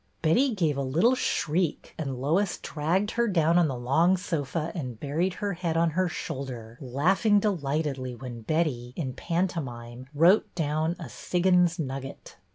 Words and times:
Betty 0.23 0.55
gave 0.55 0.77
a 0.77 0.81
little 0.81 1.13
shriek, 1.13 1.93
and 1.95 2.19
Lois 2.19 2.57
dragged 2.57 3.11
her 3.11 3.27
down 3.27 3.59
on 3.59 3.67
the 3.67 3.77
long 3.77 4.17
sofa 4.17 4.71
and 4.73 4.99
buried 4.99 5.35
her 5.35 5.53
head 5.53 5.77
on 5.77 5.91
her 5.91 6.09
shoulder, 6.09 6.79
laughing 6.81 7.39
delightedly 7.39 8.15
when 8.15 8.41
Betty, 8.41 8.93
in 8.95 9.13
pantomime, 9.13 10.07
wrote 10.15 10.55
down 10.55 10.95
a 10.97 11.07
Siggins 11.07 11.77
Nugget." 11.77 12.37